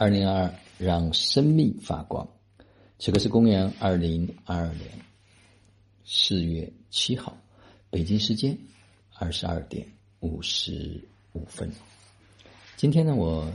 [0.00, 2.26] 二零二二，让生命发光。
[2.98, 4.88] 此刻是公元二零二二年
[6.06, 7.36] 四月七号，
[7.90, 8.56] 北京时间
[9.18, 9.86] 二十二点
[10.20, 11.70] 五十五分。
[12.78, 13.52] 今天呢，我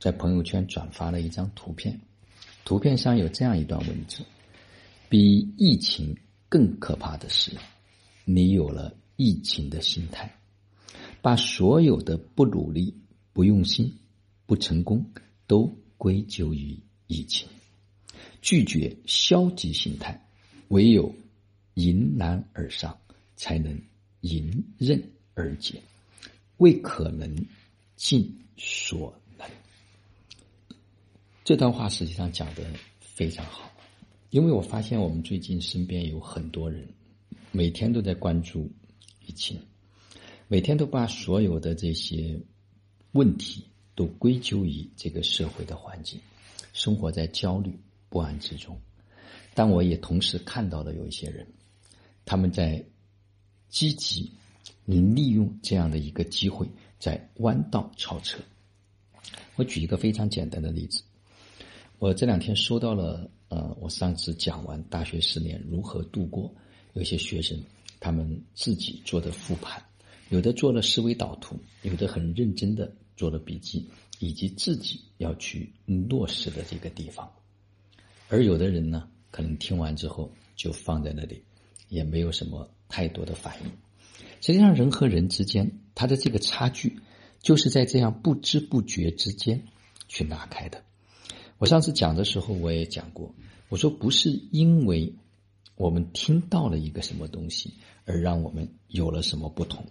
[0.00, 2.00] 在朋友圈转发了一张图片，
[2.64, 4.24] 图片上有这样一段文字：
[5.08, 6.16] 比疫情
[6.48, 7.52] 更可怕的是，
[8.24, 10.36] 你有了疫情的心态，
[11.22, 12.92] 把所有的不努力、
[13.32, 13.96] 不用心、
[14.46, 15.06] 不成功。
[15.46, 17.48] 都归咎于疫情，
[18.42, 20.28] 拒绝消极心态，
[20.68, 21.14] 唯有
[21.74, 22.98] 迎难而上，
[23.36, 23.80] 才能
[24.22, 25.02] 迎刃
[25.34, 25.80] 而解，
[26.56, 27.46] 为可能
[27.96, 29.48] 尽所能。
[31.44, 32.64] 这段话实际上讲的
[32.98, 33.70] 非常好，
[34.30, 36.88] 因为我发现我们最近身边有很多人，
[37.52, 38.68] 每天都在关注
[39.24, 39.58] 疫情，
[40.48, 42.40] 每天都把所有的这些
[43.12, 43.64] 问题。
[43.96, 46.20] 都归咎于这个社会的环境，
[46.72, 47.76] 生活在焦虑
[48.08, 48.78] 不安之中。
[49.54, 51.46] 但我也同时看到了有一些人，
[52.26, 52.84] 他们在
[53.70, 54.30] 积极
[54.84, 58.38] 利用这样的一个机会，在弯道超车。
[59.56, 61.02] 我举一个非常简单的例子，
[61.98, 66.54] 我这两天收到了，呃，我上次讲完大学四年如何度过，
[66.92, 67.58] 有些学生
[67.98, 69.82] 他们自己做的复盘，
[70.28, 72.94] 有的做了思维导图，有的很认真的。
[73.16, 77.30] 做了笔记，以及自己要去落实的这个地方，
[78.28, 81.42] 而有的人呢，可能听完之后就放在那里，
[81.88, 83.70] 也没有什么太多的反应。
[84.40, 87.00] 实际上，人和人之间，他的这个差距，
[87.40, 89.64] 就是在这样不知不觉之间
[90.08, 90.82] 去拉开的。
[91.58, 93.34] 我上次讲的时候，我也讲过，
[93.70, 95.14] 我说不是因为
[95.74, 97.72] 我们听到了一个什么东西，
[98.04, 99.86] 而让我们有了什么不同，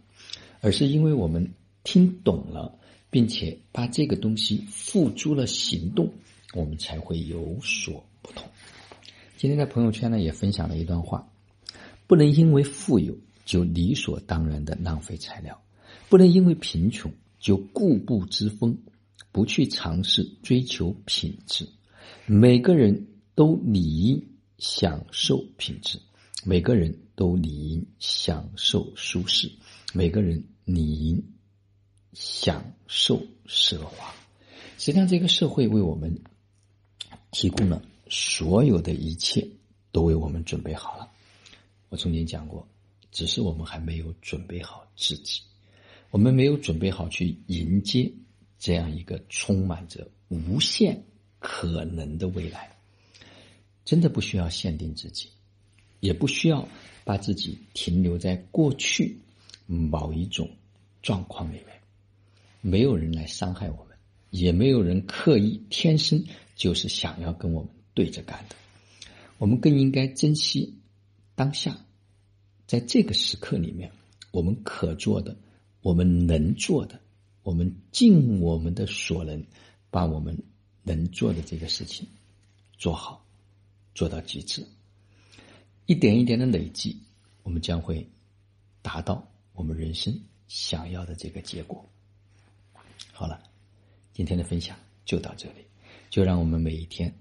[0.61, 2.77] 而是因为我们听懂了。
[3.09, 6.11] 并且把这个东西付诸了行动，
[6.53, 8.47] 我们才会有所不同。
[9.37, 11.27] 今天在朋友圈呢也分享了一段话：
[12.07, 15.61] 不能因为富有就理所当然的浪费材料，
[16.09, 18.77] 不能因为贫穷就固步自封，
[19.31, 21.67] 不去尝试追求品质。
[22.25, 24.25] 每个人都理应
[24.57, 25.99] 享受品质，
[26.43, 29.51] 每个人都理应享受舒适，
[29.93, 31.23] 每个人理应。
[32.15, 34.15] 享受奢华，
[34.77, 36.17] 实际上这个社会为我们
[37.29, 39.45] 提供了所有的一切，
[39.91, 41.11] 都为我们准备好了。
[41.89, 42.65] 我曾经讲过，
[43.11, 45.41] 只是我们还没有准备好自己，
[46.09, 48.11] 我们没有准备好去迎接
[48.57, 51.03] 这样一个充满着无限
[51.39, 52.75] 可能的未来。
[53.83, 55.29] 真的不需要限定自己，
[55.99, 56.67] 也不需要
[57.03, 59.19] 把自己停留在过去
[59.67, 60.49] 某一种
[61.01, 61.75] 状况里面。
[62.67, 63.95] 没有人来伤害我们，
[64.31, 68.55] 也没有人刻意天生就是想要跟我们对着干的。
[69.37, 70.79] 我们更应该珍惜
[71.35, 71.77] 当下，
[72.65, 73.91] 在这个时刻里面，
[74.31, 75.37] 我们可做的，
[75.81, 76.99] 我们能做的，
[77.43, 79.45] 我们尽我们的所能，
[79.91, 80.35] 把我们
[80.81, 82.07] 能做的这个事情
[82.79, 83.23] 做好，
[83.93, 84.65] 做到极致。
[85.85, 86.97] 一点一点的累积，
[87.43, 88.09] 我们将会
[88.81, 91.87] 达到我们人生想要的这个结果。
[93.17, 93.41] 好了，
[94.11, 95.65] 今天的分享就到这里。
[96.09, 97.13] 就让我们每一天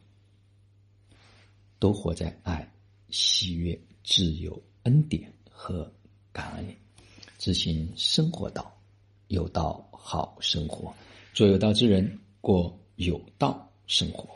[1.79, 2.69] 都活在爱、
[3.11, 5.89] 喜悦、自由、恩典和
[6.33, 6.77] 感恩里，
[7.39, 8.77] 执行生活道，
[9.29, 10.93] 有道好生活，
[11.33, 14.29] 做有道之人，过有道生活。